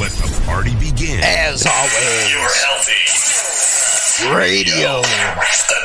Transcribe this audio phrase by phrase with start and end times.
[0.00, 1.20] Let the party begin.
[1.22, 4.34] As always, You're healthy.
[4.34, 5.02] radio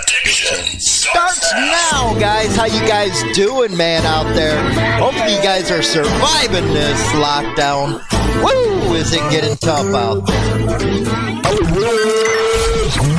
[0.02, 2.56] Addiction starts now, guys.
[2.56, 4.58] How you guys doing, man, out there?
[5.00, 8.02] Hopefully you guys are surviving this lockdown.
[8.42, 8.94] Woo!
[8.96, 10.60] Is it getting tough out there?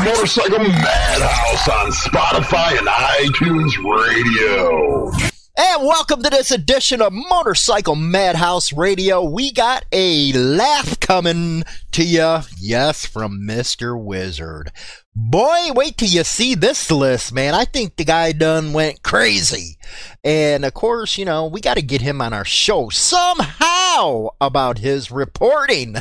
[0.05, 5.36] Motorcycle Madhouse on Spotify and iTunes Radio.
[5.59, 9.25] And welcome to this edition of Motorcycle Madhouse Radio.
[9.25, 13.99] We got a laugh coming to you, yes, from Mr.
[13.99, 14.71] Wizard.
[15.15, 17.55] Boy, wait till you see this list, man.
[17.55, 19.79] I think the guy done went crazy.
[20.23, 24.79] And of course, you know, we got to get him on our show somehow about
[24.79, 25.97] his reporting.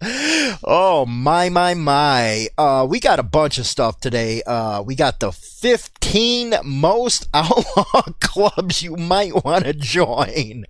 [0.64, 2.48] oh, my, my, my.
[2.56, 4.42] Uh, we got a bunch of stuff today.
[4.42, 10.64] Uh, we got the 15 most outlaw clubs you might want to join.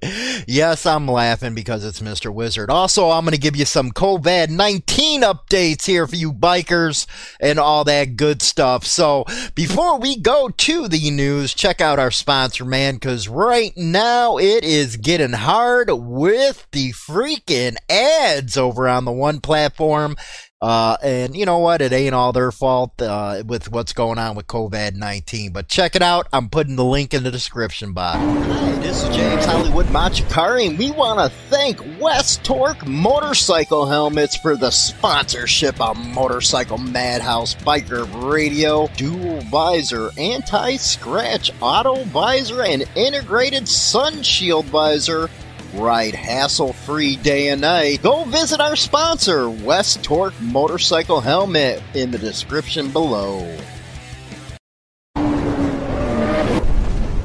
[0.46, 2.32] Yes, I'm laughing because it's Mr.
[2.32, 2.70] Wizard.
[2.70, 7.06] Also, I'm going to give you some COVID 19 updates here for you bikers
[7.38, 8.86] and all that good stuff.
[8.86, 14.38] So, before we go to the news, check out our sponsor, man, because right now
[14.38, 15.90] it is getting hard
[16.30, 20.16] with the freaking ads over on the one platform.
[20.62, 21.80] Uh, and you know what?
[21.80, 25.52] It ain't all their fault uh, with what's going on with COVID 19.
[25.52, 26.28] But check it out.
[26.32, 28.18] I'm putting the link in the description box.
[28.18, 34.36] Hi, this is James Hollywood Machikari, and we want to thank West Torque Motorcycle Helmets
[34.36, 42.84] for the sponsorship of Motorcycle Madhouse Biker Radio, dual visor, anti scratch auto visor, and
[42.94, 45.30] integrated sun shield visor
[45.74, 52.10] ride hassle free day and night, go visit our sponsor, West Torque Motorcycle Helmet, in
[52.10, 53.56] the description below.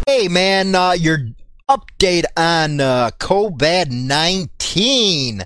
[0.07, 1.19] Hey man, uh, your
[1.69, 5.41] update on uh, COVID 19.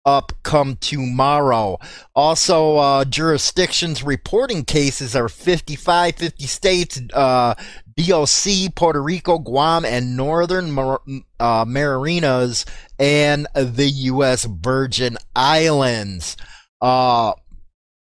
[0.05, 1.77] up come tomorrow.
[2.15, 7.53] Also uh, jurisdictions reporting cases are 55 50 states uh,
[7.97, 8.29] doc
[8.75, 11.01] puerto rico guam and northern Mar-
[11.39, 12.65] uh, marinas
[12.97, 16.37] and the u.s virgin islands.
[16.79, 17.33] Uh,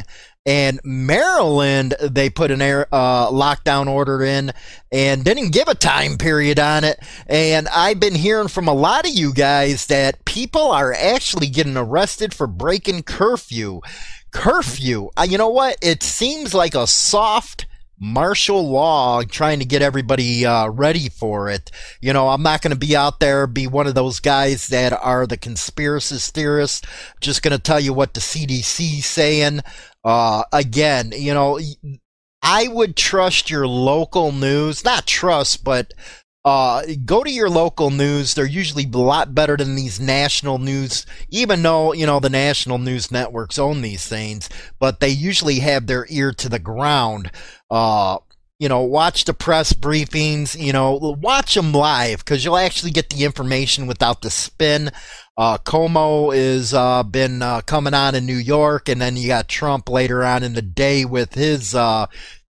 [0.47, 4.53] And Maryland, they put an air uh, lockdown order in
[4.91, 6.99] and didn't give a time period on it.
[7.27, 11.77] And I've been hearing from a lot of you guys that people are actually getting
[11.77, 13.83] arrested for breaking curfew.
[14.31, 15.77] Curfew, uh, you know what?
[15.83, 17.67] It seems like a soft
[18.01, 21.71] martial law trying to get everybody uh, ready for it.
[22.01, 24.93] You know, I'm not going to be out there, be one of those guys that
[24.93, 26.87] are the conspiracy theorists.
[27.21, 29.61] Just going to tell you what the CDC's saying.
[30.03, 31.61] Uh, again, you know,
[32.43, 35.93] I would trust your local news, not trust, but
[36.45, 38.35] uh, go to your local news.
[38.35, 42.79] They're usually a lot better than these national news, even though, you know, the national
[42.79, 44.49] news networks own these things,
[44.79, 47.31] but they usually have their ear to the ground.
[47.71, 48.19] Uh,
[48.59, 53.09] you know, watch the press briefings, you know, watch them live because you'll actually get
[53.09, 54.91] the information without the spin.
[55.39, 59.49] Uh, Cuomo is uh, been uh, coming on in New York, and then you got
[59.49, 62.07] Trump later on in the day with his uh,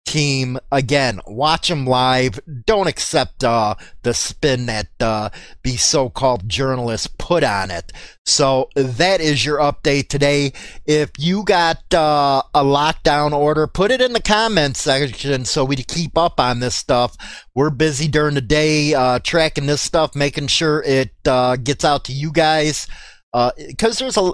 [0.10, 0.58] team.
[0.72, 2.40] Again watch them live.
[2.66, 5.30] Don't accept uh, the spin that uh,
[5.64, 7.94] these so-called journalists put on it.
[8.26, 10.54] So that is your update today.
[10.88, 15.76] If you got uh, a lockdown order put it in the comments section so we
[15.76, 17.16] keep up on this stuff.
[17.54, 22.06] We're busy during the day uh, tracking this stuff making sure it uh, gets out
[22.06, 22.88] to you guys.
[23.32, 24.32] Because uh, there's a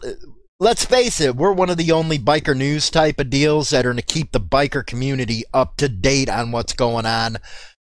[0.66, 3.90] let's face it, we're one of the only biker news type of deals that are
[3.90, 7.38] going to keep the biker community up to date on what's going on.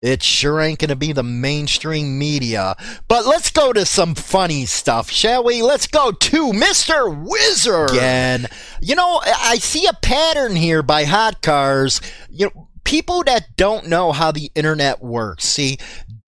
[0.02, 2.76] It sure ain't going to be the mainstream media.
[3.08, 5.62] But let's go to some funny stuff, shall we?
[5.62, 7.26] Let's go to Mr.
[7.26, 8.46] Wizard again.
[8.82, 12.02] You know, I see a pattern here by Hot Cars.
[12.28, 15.46] You know, people that don't know how the internet works.
[15.46, 15.78] See,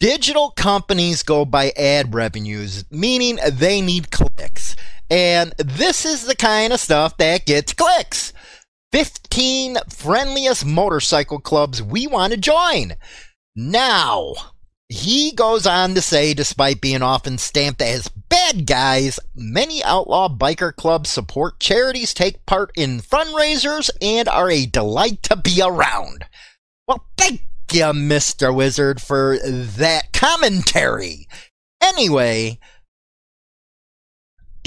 [0.00, 4.67] digital companies go by ad revenues, meaning they need clicks.
[5.10, 8.32] And this is the kind of stuff that gets clicks.
[8.92, 12.94] 15 friendliest motorcycle clubs we want to join.
[13.54, 14.34] Now,
[14.88, 20.74] he goes on to say, despite being often stamped as bad guys, many outlaw biker
[20.74, 26.24] clubs support charities, take part in fundraisers, and are a delight to be around.
[26.86, 28.54] Well, thank you, Mr.
[28.54, 31.28] Wizard, for that commentary.
[31.82, 32.58] Anyway,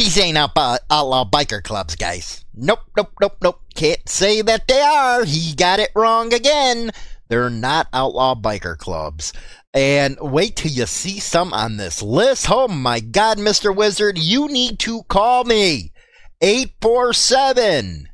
[0.02, 2.44] these ain't outlaw, uh, outlaw biker clubs, guys.
[2.56, 3.62] Nope, nope, nope, nope.
[3.76, 5.24] Can't say that they are.
[5.26, 6.90] He got it wrong again.
[7.28, 9.32] They're not outlaw biker clubs.
[9.76, 12.48] And wait till you see some on this list.
[12.50, 13.76] Oh my God, Mr.
[13.76, 15.94] Wizard, you need to call me.
[16.42, 18.10] 847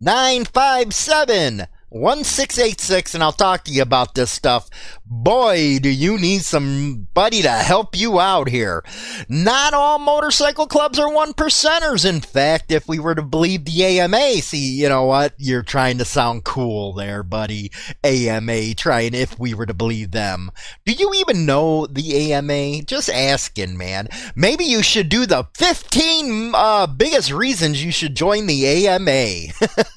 [0.00, 4.70] 957 1686 and I'll talk to you about this stuff.
[5.04, 8.82] Boy, do you need somebody to help you out here.
[9.28, 12.08] Not all motorcycle clubs are one percenters.
[12.08, 15.34] In fact, if we were to believe the AMA, see, you know what?
[15.36, 17.70] You're trying to sound cool there, buddy.
[18.02, 20.50] AMA, trying if we were to believe them.
[20.86, 22.82] Do you even know the AMA?
[22.82, 24.08] Just asking, man.
[24.34, 29.52] Maybe you should do the 15 uh, biggest reasons you should join the AMA.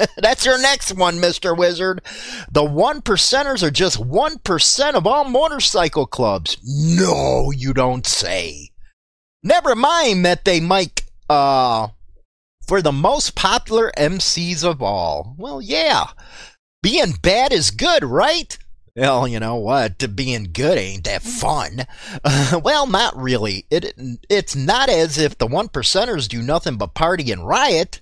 [0.18, 1.58] That's your next one, Mr.
[1.58, 1.85] Wizard.
[2.52, 6.58] The one percenters are just 1% of all motorcycle clubs.
[6.64, 8.72] No, you don't say.
[9.44, 11.90] Never mind that they might, uh,
[12.68, 15.36] for the most popular MCs of all.
[15.38, 16.08] Well, yeah.
[16.82, 18.58] Being bad is good, right?
[18.96, 20.16] Well, you know what?
[20.16, 21.86] Being good ain't that fun.
[22.24, 23.66] Uh, well, not really.
[23.70, 23.94] It
[24.30, 28.02] it's not as if the one percenters do nothing but party and riot.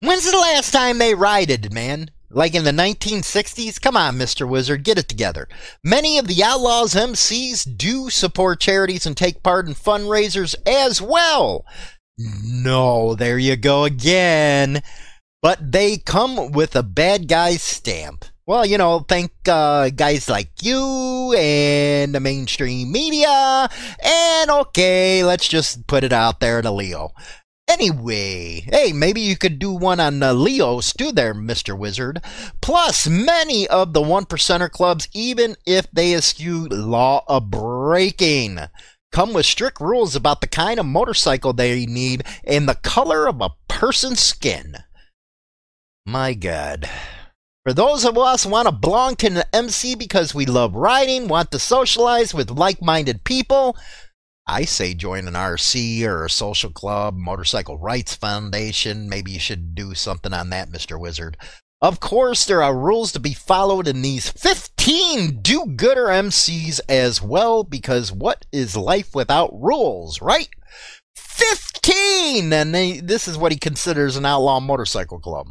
[0.00, 2.10] When's the last time they rioted, man?
[2.34, 3.80] Like in the 1960s?
[3.80, 4.48] Come on, Mr.
[4.48, 5.48] Wizard, get it together.
[5.84, 11.64] Many of the Outlaws MCs do support charities and take part in fundraisers as well.
[12.18, 14.82] No, there you go again.
[15.42, 18.24] But they come with a bad guy stamp.
[18.46, 23.68] Well, you know, thank uh, guys like you and the mainstream media.
[24.04, 27.12] And okay, let's just put it out there to LEO.
[27.74, 31.76] Anyway, hey, maybe you could do one on uh, LEOs too, there, Mr.
[31.76, 32.20] Wizard.
[32.60, 38.60] Plus, many of the one percenter clubs, even if they eschew law of breaking,
[39.10, 43.40] come with strict rules about the kind of motorcycle they need and the color of
[43.40, 44.76] a person's skin.
[46.06, 46.88] My God.
[47.64, 51.26] For those of us who want to belong to the MC because we love riding,
[51.26, 53.76] want to socialize with like minded people,
[54.46, 59.08] I say join an RC or a social club, Motorcycle Rights Foundation.
[59.08, 61.00] Maybe you should do something on that, Mr.
[61.00, 61.38] Wizard.
[61.80, 67.22] Of course, there are rules to be followed in these 15 do gooder MCs as
[67.22, 70.48] well, because what is life without rules, right?
[71.14, 72.52] 15!
[72.52, 75.48] And they, this is what he considers an outlaw motorcycle club.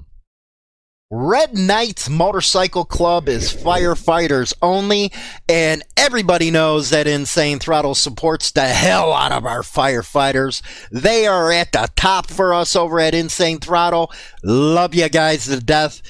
[1.15, 5.12] Red Knights Motorcycle Club is firefighters only,
[5.48, 10.63] and everybody knows that Insane Throttle supports the hell out of our firefighters.
[10.89, 14.12] They are at the top for us over at Insane Throttle.
[14.43, 16.01] Love you guys to death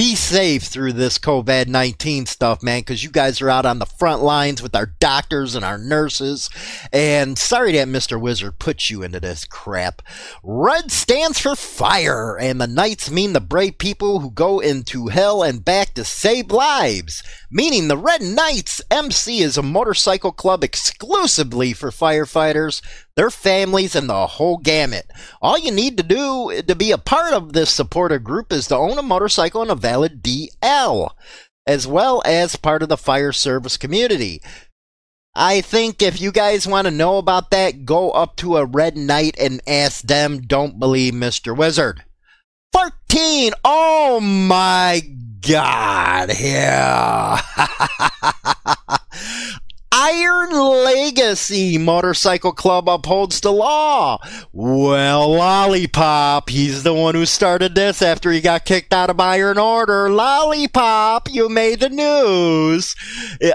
[0.00, 3.84] be safe through this COVID 19 stuff, man, because you guys are out on the
[3.84, 6.48] front lines with our doctors and our nurses.
[6.90, 8.18] And sorry that Mr.
[8.18, 10.00] Wizard put you into this crap.
[10.42, 15.42] Red stands for fire, and the Knights mean the brave people who go into hell
[15.42, 17.22] and back to save lives.
[17.50, 22.80] Meaning the Red Knights MC is a motorcycle club exclusively for firefighters
[23.20, 25.04] their families, and the whole gamut.
[25.42, 28.76] All you need to do to be a part of this supporter group is to
[28.76, 31.10] own a motorcycle and a valid DL,
[31.66, 34.40] as well as part of the fire service community.
[35.34, 38.96] I think if you guys want to know about that, go up to a Red
[38.96, 40.40] Knight and ask them.
[40.40, 41.54] Don't believe Mr.
[41.54, 42.04] Wizard.
[42.72, 43.52] 14.
[43.62, 45.02] Oh my
[45.46, 47.42] God, yeah.
[50.02, 54.18] Iron Legacy Motorcycle Club upholds the law.
[54.50, 59.58] Well, Lollipop, he's the one who started this after he got kicked out of Iron
[59.58, 60.08] Order.
[60.08, 62.96] Lollipop, you made the news.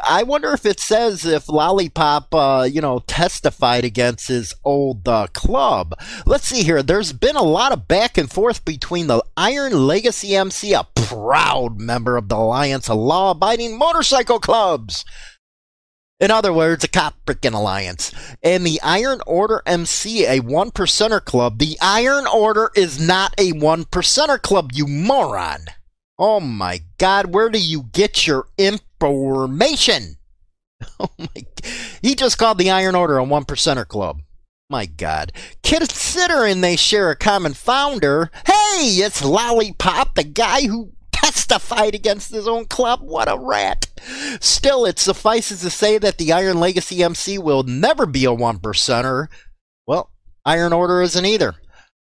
[0.08, 5.26] I wonder if it says if Lollipop, uh, you know, testified against his old uh,
[5.34, 5.96] club.
[6.28, 6.84] Let's see here.
[6.84, 11.80] There's been a lot of back and forth between the Iron Legacy MC, a proud
[11.80, 15.06] member of the Alliance of Law Abiding Motorcycle Clubs.
[16.20, 18.14] In other words, a cop freaking alliance.
[18.42, 21.60] And the Iron Order MC, a one percenter club.
[21.60, 25.66] The Iron Order is not a one percenter club, you moron.
[26.18, 30.16] Oh my god, where do you get your information?
[31.00, 31.44] Oh my,
[32.02, 34.20] he just called the Iron Order a one percenter club.
[34.70, 35.32] My god.
[35.64, 40.92] Considering they share a common founder, hey, it's Lollipop, the guy who
[41.26, 43.02] testified against his own club.
[43.02, 43.88] What a rat.
[44.40, 48.60] Still, it suffices to say that the Iron Legacy MC will never be a one
[48.60, 49.28] percenter.
[49.88, 50.12] Well,
[50.46, 51.56] Iron Order isn't either.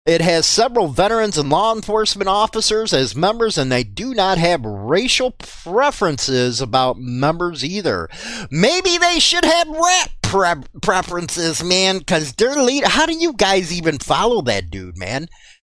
[0.06, 4.63] It has several veterans and law enforcement officers as members, and they do not have
[4.63, 8.10] racial preferences about members either.
[8.50, 12.86] Maybe they should have rat pre- preferences, man, because their lead.
[12.86, 15.28] How do you guys even follow that dude, man?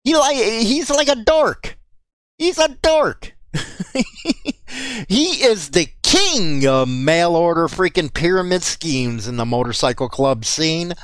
[0.03, 1.77] He like he's like a dork.
[2.39, 3.35] He's a dork.
[5.09, 10.95] he is the king of mail order freaking pyramid schemes in the motorcycle club scene.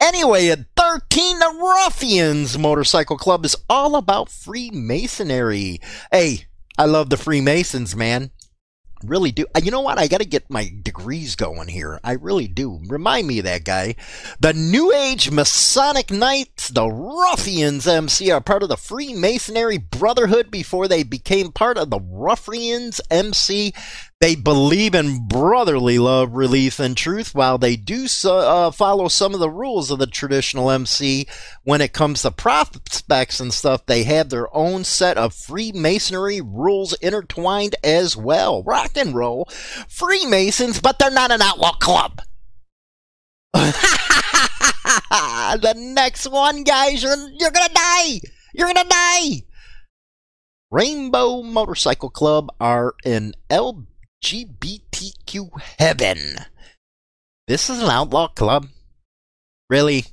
[0.00, 5.80] Anyway, at 13, the Ruffians Motorcycle Club is all about Freemasonry.
[6.12, 6.46] Hey,
[6.78, 8.30] I love the Freemasons, man.
[9.04, 9.46] Really do.
[9.54, 9.98] Uh, you know what?
[9.98, 12.00] I got to get my degrees going here.
[12.02, 12.80] I really do.
[12.88, 13.94] Remind me of that guy.
[14.40, 20.88] The New Age Masonic Knights, the Ruffians MC, are part of the Freemasonry Brotherhood before
[20.88, 23.72] they became part of the Ruffians MC.
[24.20, 29.32] They believe in brotherly love, relief, and truth, while they do so, uh, follow some
[29.32, 31.28] of the rules of the traditional MC.
[31.62, 36.94] When it comes to prospects and stuff, they have their own set of Freemasonry rules
[36.94, 38.64] intertwined as well.
[38.64, 39.44] Rock and roll.
[39.88, 42.20] Freemasons, but they're not an outlaw club.
[43.54, 48.20] the next one, guys, you're, you're gonna die!
[48.52, 49.42] You're gonna die!
[50.72, 53.86] Rainbow Motorcycle Club are an L
[54.24, 56.38] LGBTQ heaven.
[57.46, 58.66] This is an outlaw club?
[59.70, 60.04] Really?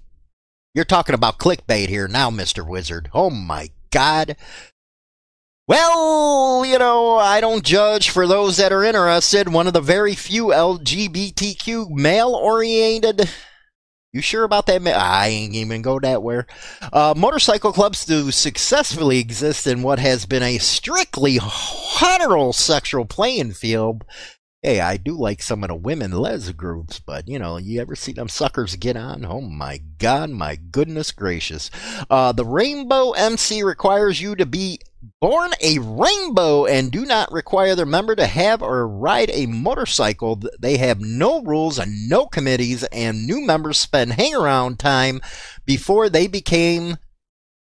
[0.74, 2.68] You're talking about clickbait here now, Mr.
[2.68, 3.10] Wizard.
[3.14, 4.36] Oh my god.
[5.68, 9.50] Well, you know, I don't judge for those that are interested.
[9.50, 13.30] One of the very few LGBTQ male oriented
[14.16, 14.82] you sure about that?
[14.88, 16.44] I ain't even go that way.
[16.94, 24.06] Uh, motorcycle clubs do successfully exist in what has been a strictly heterosexual playing field.
[24.64, 27.94] Hey, I do like some of the women les groups, but you know, you ever
[27.94, 29.26] see them suckers get on?
[29.26, 31.70] Oh my god, my goodness gracious.
[32.10, 34.80] Uh, the Rainbow MC requires you to be
[35.22, 40.42] born a rainbow and do not require their member to have or ride a motorcycle.
[40.60, 45.22] They have no rules and no committees, and new members spend hang around time
[45.66, 46.98] before they became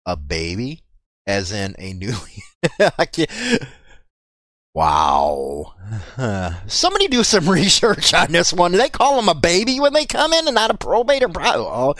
[0.06, 0.84] a baby,
[1.28, 2.14] as in a new.
[4.74, 5.74] wow.
[6.68, 8.72] somebody do some research on this one.
[8.72, 11.32] Do they call them a baby when they come in and not a probate or?
[11.38, 11.96] Oh,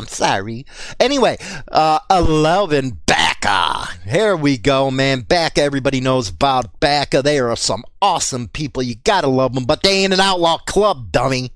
[0.00, 0.64] I'm sorry.
[0.98, 1.36] Anyway,
[1.70, 3.86] uh, 11 BACA.
[4.08, 5.20] Here we go, man.
[5.20, 7.22] BACA, everybody knows about BACA.
[7.22, 8.82] They are some awesome people.
[8.82, 11.52] You gotta love them, but they ain't an outlaw club, dummy.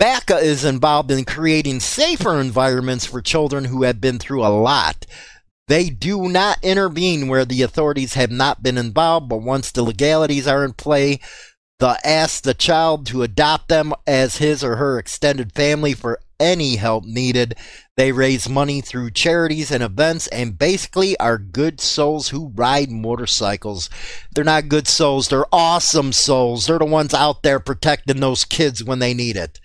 [0.00, 5.04] BACA is involved in creating safer environments for children who have been through a lot.
[5.66, 10.48] They do not intervene where the authorities have not been involved, but once the legalities
[10.48, 11.20] are in play,
[11.80, 16.76] the ask the child to adopt them as his or her extended family for any
[16.76, 17.56] help needed.
[17.96, 23.90] They raise money through charities and events and basically are good souls who ride motorcycles.
[24.34, 26.66] They're not good souls, they're awesome souls.
[26.66, 29.58] They're the ones out there protecting those kids when they need it.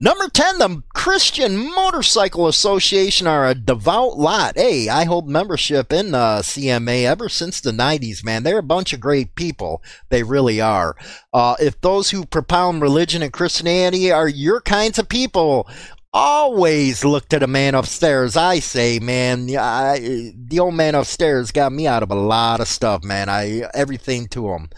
[0.00, 4.56] Number 10, the Christian Motorcycle Association are a devout lot.
[4.56, 8.42] Hey, I hold membership in the uh, CMA ever since the 90s, man.
[8.42, 9.82] They're a bunch of great people.
[10.10, 10.96] They really are.
[11.32, 15.68] Uh, if those who propound religion and Christianity are your kinds of people,
[16.14, 18.36] always look to the man upstairs.
[18.36, 22.68] I say, man, I, the old man upstairs got me out of a lot of
[22.68, 23.28] stuff, man.
[23.28, 24.68] I everything to him.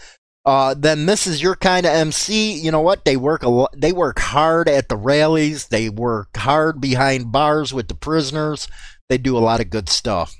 [0.43, 2.53] Uh, then this is your kind of MC.
[2.53, 3.05] You know what?
[3.05, 5.67] They work a lo- they work hard at the rallies.
[5.67, 8.67] They work hard behind bars with the prisoners.
[9.09, 10.33] They do a lot of good stuff.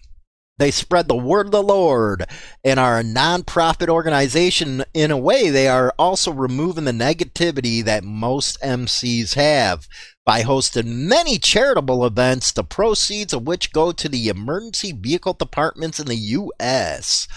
[0.59, 2.25] They spread the word of the Lord
[2.63, 4.83] and are a nonprofit organization.
[4.93, 9.87] In a way, they are also removing the negativity that most MCs have
[10.27, 16.01] by hosting many charitable events, the proceeds of which go to the emergency vehicle departments
[16.01, 17.29] in the U.S.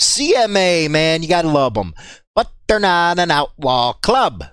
[0.00, 1.92] CMA, man, you gotta love them.
[2.36, 4.44] But they're not an outlaw club.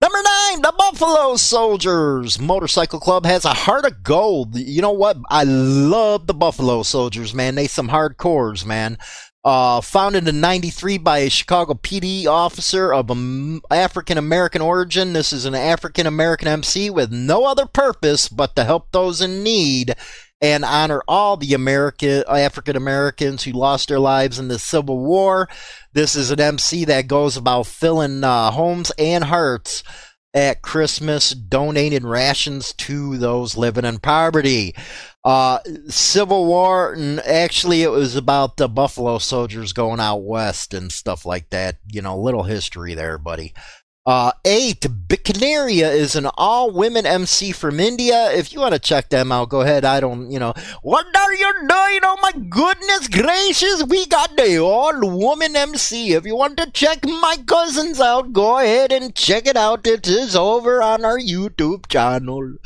[0.00, 4.54] Number nine, the Buffalo Soldiers Motorcycle Club has a heart of gold.
[4.54, 5.16] You know what?
[5.28, 7.56] I love the Buffalo Soldiers, man.
[7.56, 8.96] They some hardcores, man.
[9.44, 13.10] Uh, founded in 93 by a Chicago PD officer of
[13.70, 15.12] African American origin.
[15.12, 19.42] This is an African American MC with no other purpose but to help those in
[19.42, 19.96] need
[20.40, 25.48] and honor all the American African Americans who lost their lives in the Civil War.
[25.92, 29.82] This is an MC that goes about filling uh, homes and hearts
[30.34, 34.74] at Christmas, donating rations to those living in poverty.
[35.24, 40.92] Uh, Civil War, and actually, it was about the Buffalo Soldiers going out west and
[40.92, 41.78] stuff like that.
[41.90, 43.54] You know, little history there, buddy.
[44.06, 48.30] Uh, eight, Bikerni is an all women MC from India.
[48.32, 49.86] If you want to check them out, go ahead.
[49.86, 52.00] I don't, you know, what are you doing?
[52.02, 56.12] Oh my goodness gracious, we got the all woman MC.
[56.12, 59.86] If you want to check my cousins out, go ahead and check it out.
[59.86, 62.56] It is over on our YouTube channel.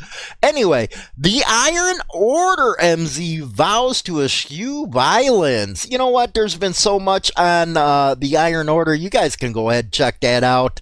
[0.43, 5.89] Anyway, the Iron Order MC vows to eschew violence.
[5.89, 6.33] You know what?
[6.33, 8.93] There's been so much on uh, the Iron Order.
[8.93, 10.81] You guys can go ahead check that out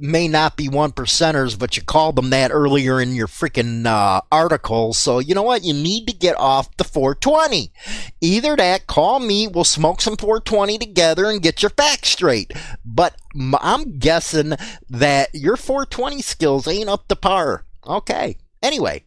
[0.00, 4.20] may not be one percenters, but you called them that earlier in your freaking uh,
[4.30, 4.92] article.
[4.92, 5.64] So you know what?
[5.64, 7.72] You need to get off the 420.
[8.20, 12.52] Either that, call me, we'll smoke some 420 together and get your facts straight.
[12.84, 13.16] But
[13.60, 14.54] I'm guessing
[14.88, 17.64] that your 420 skills ain't up to par.
[17.86, 18.36] Okay.
[18.62, 19.04] Anyway,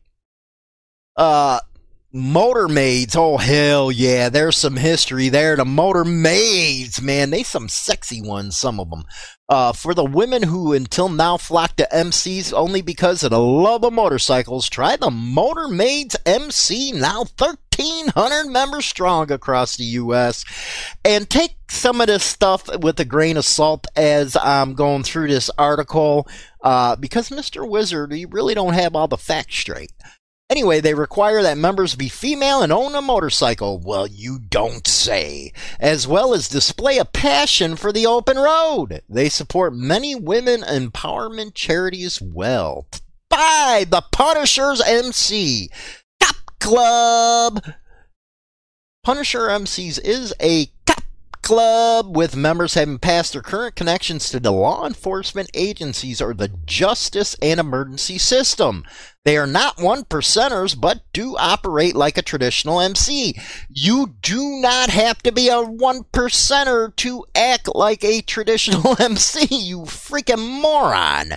[1.15, 1.59] uh,
[2.15, 5.55] Motor maids, oh hell yeah, there's some history there.
[5.55, 9.05] The motor maids, man, they some sexy ones, some of them.
[9.49, 13.83] Uh, for the women who until now flock to MCs only because of the love
[13.83, 20.45] of motorcycles, try the Motor Maids MC, now 1,300 members strong across the U.S.
[21.03, 25.29] And take some of this stuff with a grain of salt as I'm going through
[25.29, 26.27] this article,
[26.61, 27.67] uh, because Mr.
[27.67, 29.91] Wizard, you really don't have all the facts straight.
[30.49, 33.79] Anyway, they require that members be female and own a motorcycle.
[33.79, 35.51] Well, you don't say.
[35.79, 39.01] As well as display a passion for the open road.
[39.09, 42.85] They support many women empowerment charities well.
[43.29, 45.69] By the Punishers MC.
[46.21, 47.63] Cop Club.
[49.03, 51.03] Punisher MCs is a cop
[51.41, 56.47] club with members having passed their current connections to the law enforcement agencies or the
[56.65, 58.85] justice and emergency system.
[59.25, 63.39] They are not one percenters, but do operate like a traditional MC.
[63.69, 69.55] You do not have to be a one percenter to act like a traditional MC,
[69.55, 71.33] you freaking moron.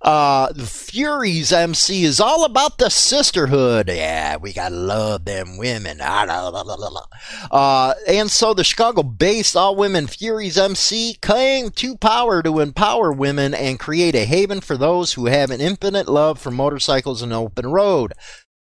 [0.00, 3.88] Uh, Fury's MC is all about the sisterhood.
[3.88, 6.00] Yeah, we gotta love them women.
[6.00, 13.12] Uh, and so the Chicago based all women Fury's MC came to power to empower
[13.12, 17.32] women and create a haven for those who have an infinite love for motorcycles an
[17.32, 18.12] open road.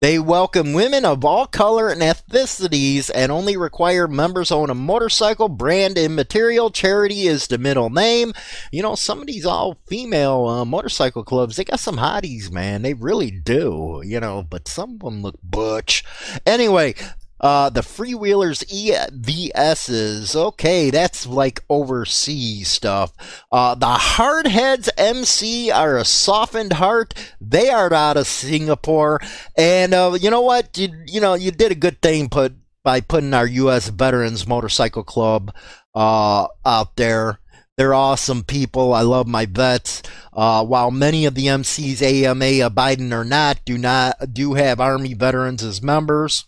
[0.01, 5.49] They welcome women of all color and ethnicities and only require members own a motorcycle,
[5.49, 6.71] brand, and material.
[6.71, 8.31] Charity is the middle name.
[8.71, 12.81] You know, some of these all female uh, motorcycle clubs, they got some hotties, man.
[12.81, 16.05] They really do, you know, but some of them look butch.
[16.45, 16.95] Anyway,
[17.39, 23.13] uh, the freewheelers EVSs, okay, that's like overseas stuff.
[23.51, 27.13] Uh, the hardheads MC are a softened heart.
[27.39, 29.21] They are out of Singapore,
[29.57, 30.77] and uh, you know what?
[30.77, 33.89] You, you know you did a good thing put by putting our U.S.
[33.89, 35.53] Veterans Motorcycle Club
[35.95, 37.39] uh, out there.
[37.77, 38.93] They're awesome people.
[38.93, 40.03] I love my vets.
[40.33, 45.13] Uh, while many of the MCs, AMA abiding or not, do not do have Army
[45.13, 46.43] veterans as members.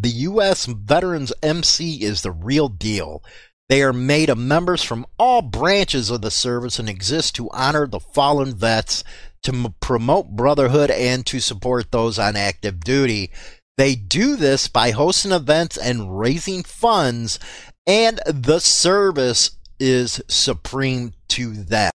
[0.00, 0.66] The U.S.
[0.66, 3.20] Veterans MC is the real deal.
[3.68, 7.86] They are made of members from all branches of the service and exist to honor
[7.88, 9.02] the fallen vets,
[9.42, 13.32] to m- promote brotherhood, and to support those on active duty.
[13.76, 17.40] They do this by hosting events and raising funds,
[17.84, 21.90] and the service is supreme to them.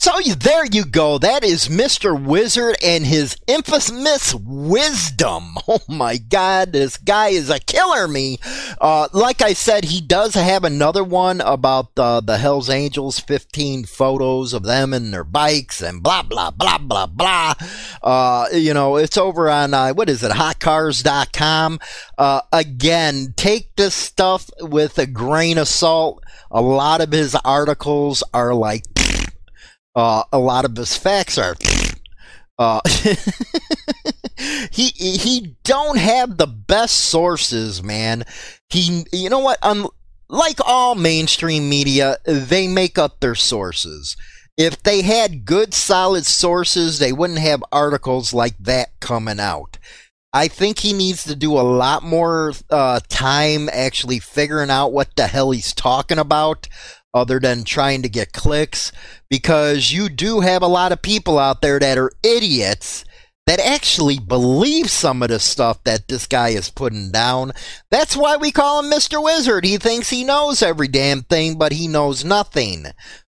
[0.00, 1.16] So there you go.
[1.16, 2.22] That is Mr.
[2.22, 5.54] Wizard and his infamous wisdom.
[5.66, 8.06] Oh my God, this guy is a killer.
[8.06, 8.38] Me,
[8.82, 13.18] uh, like I said, he does have another one about uh, the Hell's Angels.
[13.18, 17.54] Fifteen photos of them and their bikes and blah blah blah blah blah.
[18.02, 20.32] Uh, you know, it's over on uh, what is it?
[20.32, 21.80] Hotcars.com.
[22.18, 26.22] Uh, again, take this stuff with a grain of salt.
[26.50, 28.93] A lot of his articles are like
[29.94, 31.54] uh, a lot of his facts are.
[32.58, 32.80] Uh,
[34.70, 38.24] he he don't have the best sources, man.
[38.68, 39.58] He you know what?
[39.62, 39.88] Um,
[40.28, 44.16] like all mainstream media, they make up their sources.
[44.56, 49.78] If they had good, solid sources, they wouldn't have articles like that coming out.
[50.32, 55.14] I think he needs to do a lot more uh, time actually figuring out what
[55.16, 56.68] the hell he's talking about
[57.14, 58.92] other than trying to get clicks
[59.30, 63.04] because you do have a lot of people out there that are idiots
[63.46, 67.52] that actually believe some of the stuff that this guy is putting down.
[67.90, 69.22] That's why we call him Mr.
[69.22, 69.64] Wizard.
[69.64, 72.86] He thinks he knows every damn thing, but he knows nothing.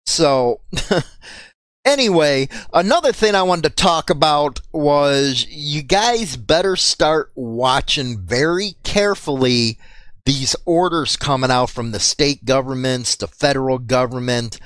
[0.06, 0.62] So,
[1.86, 8.76] anyway, another thing I wanted to talk about was you guys better start watching very
[8.84, 9.80] carefully
[10.26, 14.60] these orders coming out from the state governments, the federal government.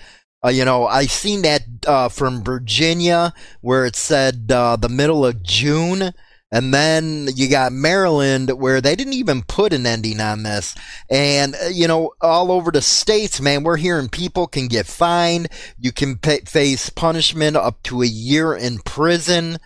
[0.43, 5.25] Uh, you know, I seen that uh, from Virginia where it said uh, the middle
[5.25, 6.11] of June.
[6.51, 10.75] And then you got Maryland where they didn't even put an ending on this.
[11.09, 15.47] And, uh, you know, all over the states, man, we're hearing people can get fined.
[15.77, 19.57] You can pay, face punishment up to a year in prison.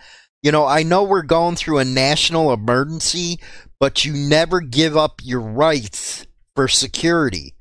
[0.42, 3.40] You know, I know we're going through a national emergency,
[3.80, 6.26] but you never give up your rights
[6.56, 7.56] for security.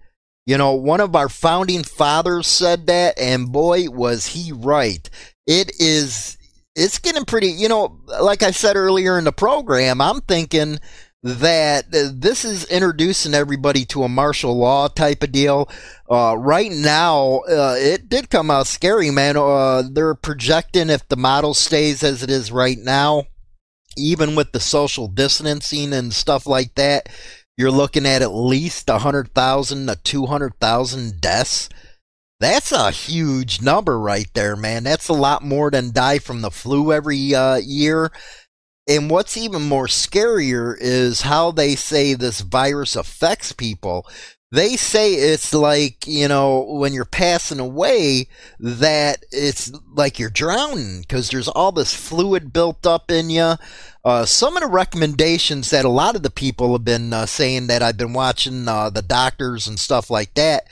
[0.46, 5.08] You know, one of our founding fathers said that, and boy, was he right.
[5.46, 6.38] It is,
[6.74, 10.78] it's getting pretty, you know, like I said earlier in the program, I'm thinking
[11.22, 15.68] that this is introducing everybody to a martial law type of deal.
[16.08, 19.36] Uh, right now, uh, it did come out scary, man.
[19.36, 23.24] Uh, they're projecting if the model stays as it is right now,
[23.96, 27.08] even with the social distancing and stuff like that,
[27.56, 31.68] you're looking at at least 100,000 to 200,000 deaths.
[32.40, 34.84] That's a huge number right there, man.
[34.84, 38.12] That's a lot more than die from the flu every uh, year.
[38.88, 44.06] And what's even more scarier is how they say this virus affects people.
[44.50, 51.02] They say it's like, you know, when you're passing away, that it's like you're drowning
[51.02, 53.56] because there's all this fluid built up in you.
[54.06, 57.66] Uh, some of the recommendations that a lot of the people have been uh, saying
[57.66, 60.66] that I've been watching uh, the doctors and stuff like that,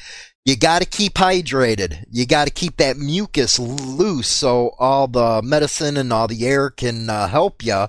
[0.47, 2.05] you got to keep hydrated.
[2.09, 6.71] You got to keep that mucus loose so all the medicine and all the air
[6.71, 7.89] can uh, help you.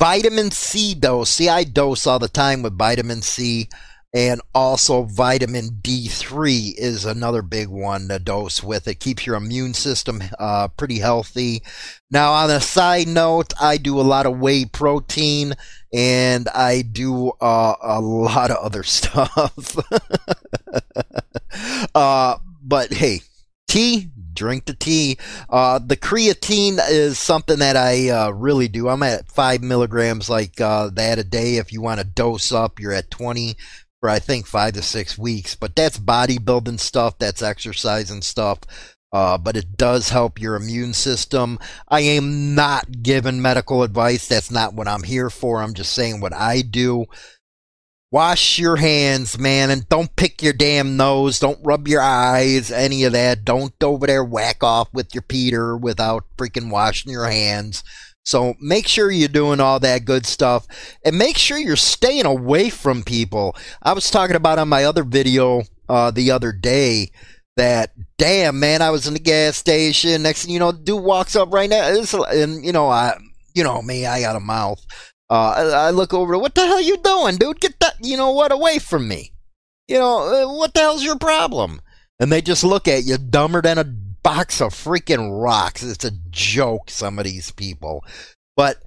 [0.00, 1.30] Vitamin C dose.
[1.30, 3.68] See, I dose all the time with vitamin C.
[4.12, 8.88] And also vitamin D3 is another big one to dose with.
[8.88, 11.62] It keeps your immune system uh, pretty healthy.
[12.10, 15.52] Now, on a side note, I do a lot of whey protein
[15.92, 19.76] and I do uh, a lot of other stuff.
[21.96, 23.22] uh, but hey,
[23.66, 25.16] tea, drink the tea.
[25.48, 28.88] Uh, the creatine is something that I uh, really do.
[28.88, 31.56] I'm at five milligrams like uh, that a day.
[31.56, 33.56] If you want to dose up, you're at 20
[34.00, 35.56] for I think five to six weeks.
[35.56, 38.58] But that's bodybuilding stuff, that's exercise and stuff.
[39.10, 41.58] Uh, but it does help your immune system.
[41.88, 44.28] I am not giving medical advice.
[44.28, 45.62] That's not what I'm here for.
[45.62, 47.06] I'm just saying what I do.
[48.12, 51.40] Wash your hands, man, and don't pick your damn nose.
[51.40, 53.44] Don't rub your eyes, any of that.
[53.44, 57.82] Don't over there whack off with your Peter without freaking washing your hands.
[58.24, 60.66] So make sure you're doing all that good stuff
[61.04, 63.56] and make sure you're staying away from people.
[63.82, 67.10] I was talking about on my other video uh, the other day
[67.56, 70.22] that damn man, I was in the gas station.
[70.22, 73.16] Next thing you know, dude walks up right now, and you know I,
[73.54, 74.84] you know me, I got a mouth.
[75.28, 76.38] Uh, I, I, look over.
[76.38, 77.60] What the hell you doing, dude?
[77.60, 79.32] Get that, you know what, away from me.
[79.88, 81.80] You know uh, what the hell's your problem?
[82.20, 85.82] And they just look at you dumber than a box of freaking rocks.
[85.82, 88.04] It's a joke, some of these people.
[88.56, 88.82] But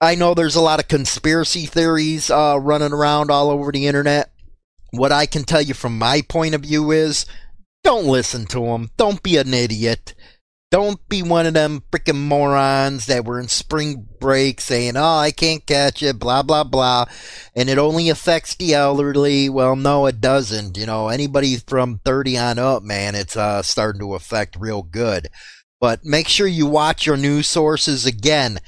[0.00, 4.30] I know there's a lot of conspiracy theories uh, running around all over the internet.
[4.90, 7.26] What I can tell you from my point of view is
[7.82, 8.90] don't listen to them.
[8.96, 10.14] Don't be an idiot.
[10.70, 15.30] Don't be one of them freaking morons that were in spring break saying, oh, I
[15.30, 17.06] can't catch it, blah, blah, blah.
[17.56, 19.48] And it only affects the elderly.
[19.48, 20.76] Well, no, it doesn't.
[20.76, 25.28] You know, anybody from 30 on up, man, it's uh, starting to affect real good.
[25.80, 28.58] But make sure you watch your news sources again.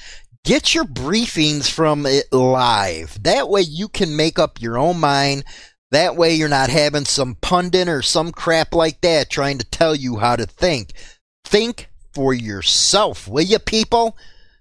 [0.43, 3.23] Get your briefings from it live.
[3.25, 5.45] That way you can make up your own mind.
[5.91, 9.95] That way you're not having some pundit or some crap like that trying to tell
[9.95, 10.93] you how to think.
[11.45, 14.17] Think for yourself, will you, people?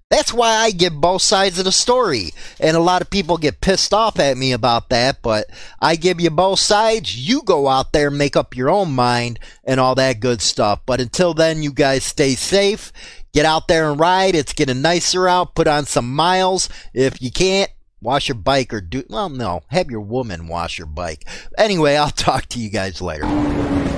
[0.09, 2.31] That's why I give both sides of the story.
[2.59, 5.45] And a lot of people get pissed off at me about that, but
[5.79, 7.15] I give you both sides.
[7.15, 10.81] You go out there, make up your own mind, and all that good stuff.
[10.87, 12.91] But until then, you guys stay safe.
[13.33, 14.33] Get out there and ride.
[14.33, 15.53] It's getting nicer out.
[15.53, 16.69] Put on some miles.
[16.91, 17.69] If you can't,
[18.01, 21.27] wash your bike or do, well, no, have your woman wash your bike.
[21.55, 23.88] Anyway, I'll talk to you guys later.